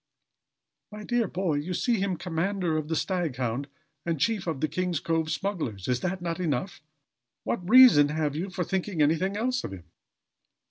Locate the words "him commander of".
1.99-2.87